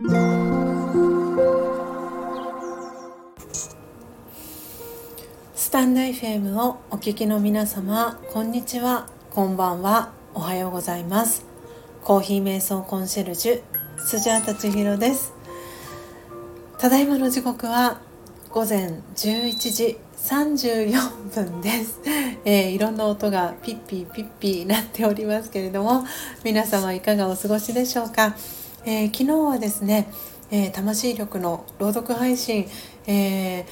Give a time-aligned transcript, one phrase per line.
[0.00, 0.04] ス
[5.72, 11.44] タンド FM をお聞きの皆様こんにちはこんばんはおはようございます。
[12.04, 13.60] コーヒー瞑想コンシェルジュ
[13.96, 15.32] スジャータチヒロです。
[16.78, 18.00] ただいまの時刻は
[18.50, 22.00] 午前11時34分です、
[22.44, 26.04] えー、いろんな音がピッピーピッピーなっておりますけれども
[26.44, 28.36] 皆様いかがお過ごしでしょうか、
[28.84, 30.10] えー、昨日はですね、
[30.50, 32.66] えー、魂力の朗読配信、
[33.06, 33.66] え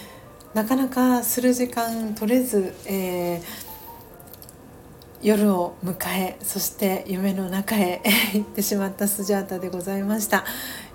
[0.54, 3.40] なかなかする時間取れず、え
[5.22, 8.02] 夜を迎えそして夢の中へ
[8.34, 10.44] 行ってしまったスジャータでございました、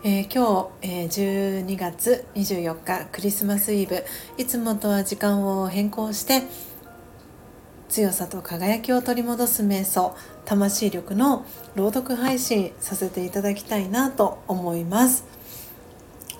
[0.03, 4.05] えー、今日、え、12月24日クリスマスイブ。
[4.37, 6.43] いつもとは時間を変更して
[7.89, 10.15] 強さと輝きを取り戻す瞑想。
[10.45, 11.45] 魂力の
[11.75, 15.25] 朗読配信させていただきたいなと思います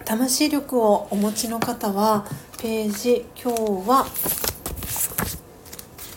[0.05, 2.25] 魂力をお持ちの方は
[2.59, 4.05] ページ今日は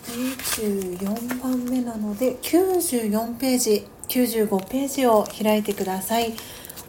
[0.07, 6.35] 24番目なので94ページ95ページを開いてください。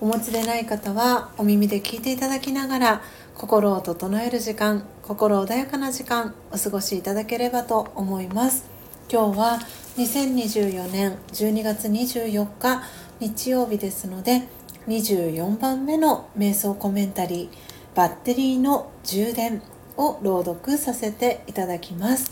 [0.02, 3.02] お持ちでない方はお耳で聞いていただきながら
[3.34, 8.66] 心を整える時間心穏やかな時間お過ごしいただければと思います
[9.10, 9.60] 今日は
[9.98, 12.84] 2024年12月24日
[13.22, 14.44] 日曜日ですので
[14.88, 19.62] 24番目の瞑想コメンタリーバッテリーの充電
[19.96, 22.30] を朗読させていただきます。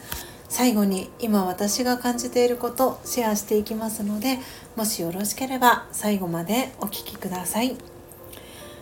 [0.50, 4.38] 最後に今私が感じていることシェアしていきますので
[4.76, 7.78] もしよろしければ最後までお聴きください。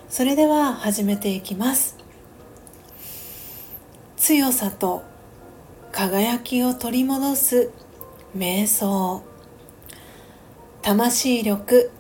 [0.10, 1.98] それでは始めていきます。
[4.18, 5.04] 強さと
[5.92, 7.70] 輝きを取り戻す
[8.36, 9.24] 瞑想。
[10.82, 11.92] 魂力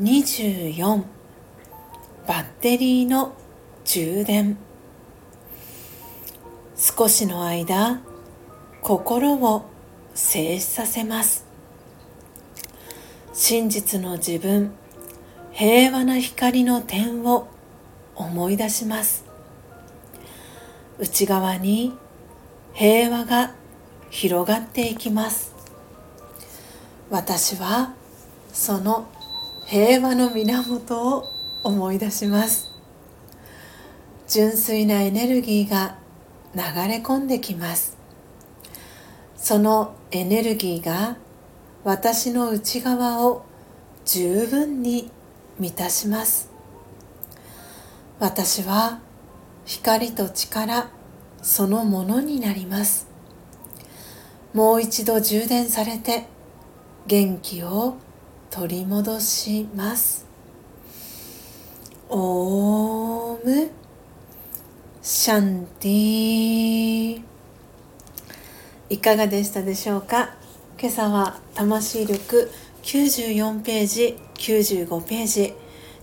[0.00, 1.04] 24
[2.26, 3.32] バッテリーの
[3.84, 4.58] 充電。
[6.74, 8.00] 少しの間
[8.82, 9.64] 心を
[10.14, 11.46] 静止させます。
[13.32, 14.72] 真実の自分
[15.52, 17.46] 平和な光の点を
[18.16, 19.24] 思い出します。
[20.98, 21.96] 内側に
[22.72, 23.54] 平和が
[24.10, 25.51] 広がっていきます。
[27.12, 27.92] 私は
[28.54, 29.06] その
[29.66, 31.30] 平和の源を
[31.62, 32.72] 思い出します。
[34.26, 35.98] 純粋なエネルギーが
[36.54, 37.98] 流れ込んできます。
[39.36, 41.18] そのエネルギーが
[41.84, 43.44] 私の内側を
[44.06, 45.10] 十分に
[45.58, 46.48] 満たします。
[48.20, 49.00] 私は
[49.66, 50.88] 光と力
[51.42, 53.06] そのものになります。
[54.54, 56.31] もう一度充電されて
[57.06, 57.96] 元気を
[58.50, 60.26] 取り戻します。
[62.08, 63.70] オーム。
[65.02, 67.22] シャンティ
[68.88, 70.36] いかがでしたでしょうか？
[70.78, 72.50] 今朝は魂力
[72.84, 75.54] 94ページ95ページ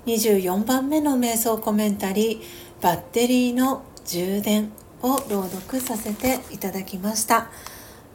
[0.06, 4.72] 24番目の瞑想コメンタリーバッテリーの充電
[5.02, 7.50] を朗読させていただきました。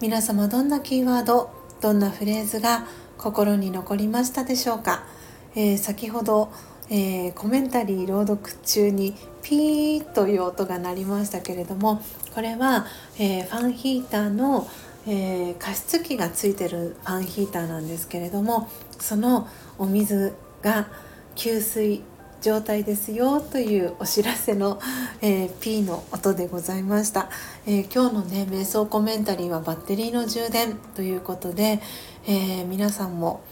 [0.03, 1.50] 皆様どんなキーワード
[1.84, 2.87] どんなフレーズが
[3.19, 5.05] 心に残りましたでしょうか、
[5.55, 6.50] えー、先ほど、
[6.89, 12.00] えー、コメンタリー朗読中にピーという音が鳴りましたけれども
[12.34, 12.87] これは、
[13.19, 14.67] えー、ファンヒーターの、
[15.06, 19.47] え、加湿器がついてるファンヒーターなんですけれどもその
[19.77, 20.89] お水が
[21.34, 22.03] 給水
[22.44, 24.78] 状態ですよというお知らせの、
[25.22, 27.31] えー、P の音でございました、
[27.65, 31.81] えー、今日のね瞑想コメンタリーはバッテリーの充電ということで、
[32.27, 33.43] えー、皆さんも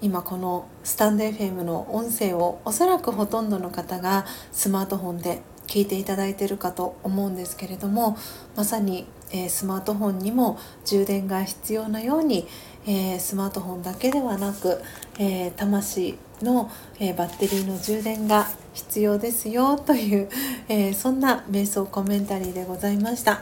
[0.00, 8.16] 今このスタンド FM の音声をおそらくほとんどの方がスマートフォンで聞いていただいているかと思うんですけれども
[8.56, 12.46] まさに、えー、スマートフォンにも充電が必要なように、
[12.86, 14.80] えー、スマートフォンだけではなく、
[15.18, 20.28] えー、魂の、えバッテリーの充電が必要ですよという、
[20.68, 23.40] えそんな瞑想コメンタリーでございました。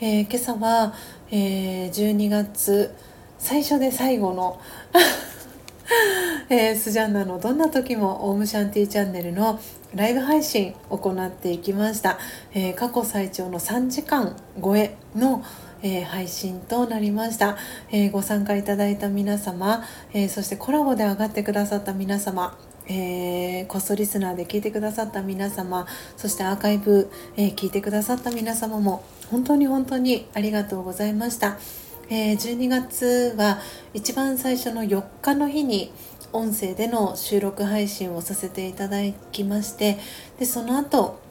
[0.00, 0.92] え今朝は、
[1.30, 2.92] え12月
[3.38, 4.60] 最初で最後の
[6.48, 9.60] えー、スジャンナのどんな時もオウムシャンティチャンネルの
[9.94, 12.18] ライブ配信行っていきました、
[12.54, 15.42] えー、過去最長の3時間超えの、
[15.82, 17.56] えー、配信となりました、
[17.90, 22.56] えご参加いただいた皆様、えそしてコラボで上がってくださった皆様
[22.88, 25.86] えー、こっそリスナーで聞いてくださった皆様
[26.16, 31.58] そしてアーカイブ、えー、聞いてくださった皆様も本当に本当にありがとうございました。
[32.14, 33.58] えー、12月は
[33.94, 35.90] 一番最初の4日の日に
[36.34, 38.98] 音声での収録配信をさせていただ
[39.32, 39.96] きまして
[40.38, 41.22] でその後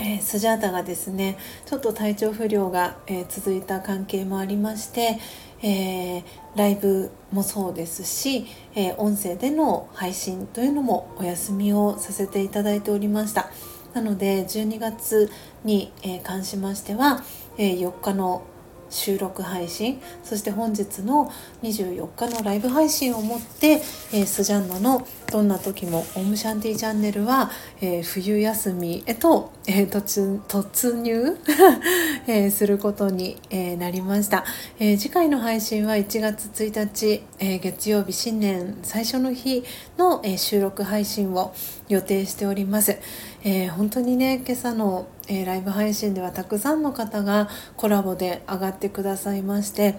[0.00, 1.36] えー、スジャータがですね
[1.66, 5.18] ちょっと体調不良が、えー、続いた関係もありまして、
[5.60, 6.22] えー、
[6.54, 8.46] ライブもそうですし、
[8.76, 13.50] え音声での配信というのもお休みをさせていただいておりました。
[13.92, 15.32] なので12月
[15.64, 17.24] に、え関しましては、
[17.56, 18.44] え4日の
[18.90, 21.32] 収録配信そして本日の
[21.62, 23.72] 24日のライブ配信をもって、
[24.12, 27.50] えー、スジャンナの「どんな時もオムシャンティチャンネルは」
[27.80, 31.36] えー、冬休みへと、えー、突突入
[32.26, 34.44] えすることに、えなりました、
[34.78, 39.64] え次回の配信は1月1日、え月曜日新年最初の日
[39.96, 41.54] の、え収録配信を
[41.88, 42.98] 予定しております、
[43.44, 49.98] え本当にね今朝のえー、ライブ配信ではたくさんの方がコラボで上がってくださいまして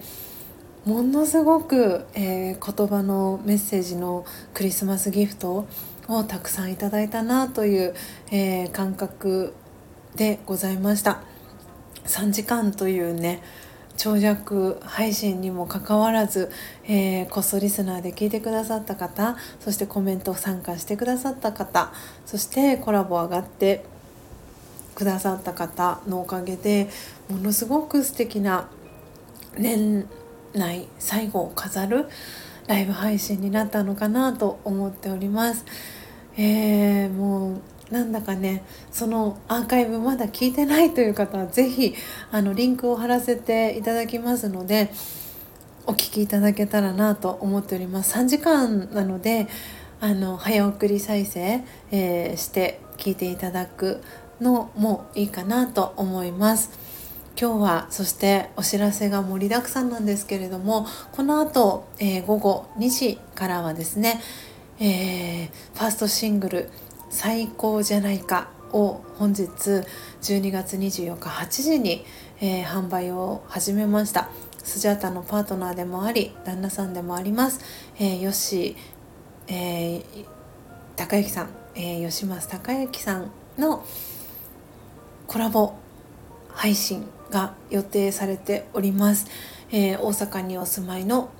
[0.84, 4.24] ものすごく、えー、言葉のメッセージの
[4.54, 5.66] クリスマスギフト
[6.08, 7.94] をたくさんいただいたなという、
[8.30, 9.54] えー、感覚
[10.16, 11.22] でございました。
[12.06, 13.42] 3時間というね
[13.96, 16.50] 長尺配信にもかかわらず、
[16.84, 21.92] えー、こっそリスナーで聞いてくださった方そしてコメント参加してくださった方
[22.24, 23.84] そしてコラボ上がって
[25.00, 26.90] くださった方のおかげで
[27.30, 28.68] ものすごく素敵な
[29.56, 30.06] 年
[30.52, 32.06] 内最後を飾る
[32.66, 35.64] ライブ配信になったのかなと思っております。
[36.36, 37.60] えー、も
[37.90, 38.62] うなんだかね
[38.92, 41.94] そのアーカイブまだ聞いてないという方は是非
[42.30, 44.92] あのリンクを貼らせていただきますので
[45.86, 49.48] お聞きいただけたらなと思っております3時間なので
[49.98, 54.02] あの早送り再生、えー、して聞いていただく
[54.40, 56.90] のもいいかなと思います。
[57.40, 64.20] 今日はそしてお知らせが盛りだくさんなんですけれどもこの後、えー、午後2時からはですね、
[64.78, 66.70] えー、ファーストシングル
[67.08, 69.46] 「最高じゃないか」を本日
[70.20, 72.04] 12月24日8時に、
[72.42, 74.28] えー、販売を始めました
[74.62, 77.60] スジャータのパートナーでもあり旦那さんでもあります、
[77.98, 78.76] えー、吉、
[79.48, 80.02] えー、
[80.96, 83.82] 高之さん、えー、吉松孝之さんの
[85.30, 85.74] 「コラボ
[86.48, 89.28] 配信が予定されております、
[89.70, 91.30] えー、大阪にお住まいの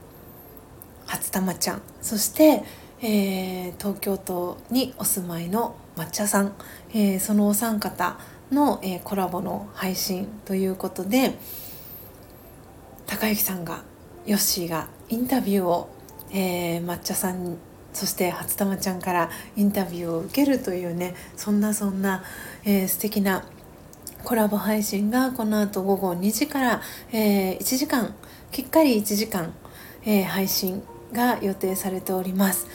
[1.07, 1.83] 初玉ちゃん。
[2.01, 2.63] そして、
[3.03, 6.53] えー、東京都にお住まいの抹茶さん、
[6.91, 8.17] えー、そのお三方
[8.53, 11.37] の、え、コラボの配信ということで
[13.09, 13.83] 高之さんが
[14.25, 15.89] ヨッシーがインタビューを、
[16.33, 17.57] え、抹茶さん
[17.93, 22.23] そして初玉ちゃんからインタビューを受けるというねそんなそんな、
[22.65, 23.43] えー、素敵な
[24.25, 26.83] コラボ配信がこの後午後2時から、
[27.13, 28.15] えー、1時間
[28.53, 29.55] きっかり1時間、
[30.05, 30.83] えー、配信
[31.13, 32.67] が予定されております、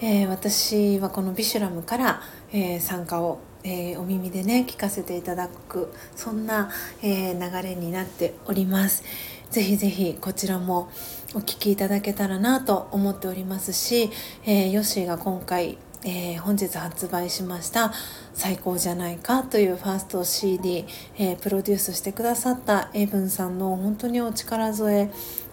[0.00, 2.22] えー、私はこのビシュラムから、
[2.52, 6.70] え参加を、えお耳でね聞かせていただくそんな、
[7.02, 9.04] え流れになっております。
[9.50, 10.90] ぜひぜひこちらも
[11.34, 14.10] お聴きいただけたらなと思っておりますし、
[14.44, 17.92] えヨッシーが今回えー、本日発売しました
[18.34, 20.84] 「最高じゃないか」というファースト CD、
[21.16, 25.10] えー、プロデュースしてくださったエイブンさんの本当にお力添え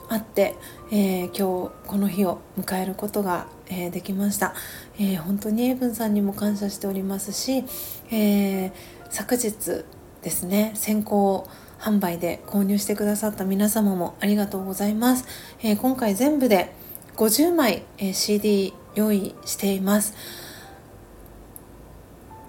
[0.10, 0.56] あって、
[0.92, 4.56] えー、今日この日を迎えることが、えできました、
[5.00, 7.64] え本当にエイブンさんにも感謝しておりますし、
[8.12, 8.72] え
[9.12, 9.86] 昨日
[10.24, 11.48] ですね先行
[11.80, 15.26] 販売で購入してくださった皆様もありがとうございます、
[15.62, 16.74] え今回全部で
[17.20, 20.16] 50枚、え CD 用意しています。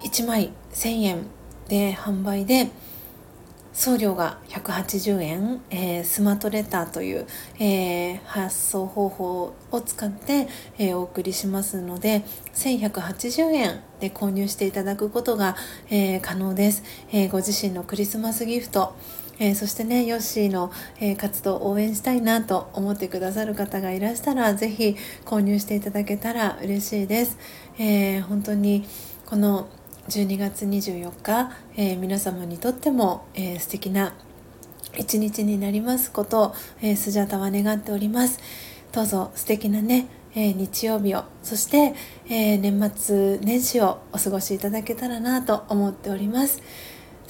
[0.03, 1.27] 1枚1000円
[1.67, 2.69] で販売で
[3.73, 7.27] 送料が180円、えー、スマートレターという、
[7.59, 10.47] えー、発送方法を使って、
[10.79, 12.23] えー、お送りしますので
[12.55, 15.57] 1180円で購入していただくことが、
[15.91, 18.95] え可能です、えご自身のクリスマスギフト。
[19.41, 20.71] えー、そしてねヨッシーの、
[21.01, 27.37] えー、活動を応援したいなと思ってくださる方がいらしたら是非購入していただけたら嬉しいです。
[27.79, 28.85] えー、本当に
[29.27, 29.69] この
[30.09, 34.13] 12月24日、え皆様にとっても、えー、素敵な
[34.97, 38.41] 一日になりますことを、えスジャタは願っております。
[38.93, 41.95] どうぞ素敵なねえー、日曜日をそして、
[42.29, 46.63] えー、年末年始をお過ごしいただけたらなと思っております。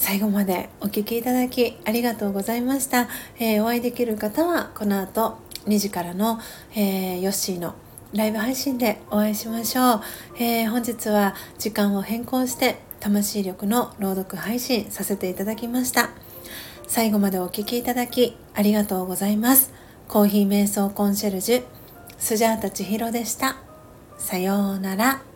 [0.00, 3.06] 最後までお聴きいただきありがとうございました、
[3.38, 6.40] えー、お会いできる方はこの後2時からの、
[6.74, 7.74] えー、ヨッシーの
[8.14, 10.00] ライブ配信でお会いしましょう、
[10.38, 16.10] えー、本日は時間を変更して魂力の朗読配信させていただきました。
[16.86, 19.72] 最後までお聴きいただきありがとうございます。
[20.08, 21.62] コーヒー瞑想コンシェルジュ
[22.18, 23.56] スジャータ千尋でした。
[24.18, 25.29] さようなら。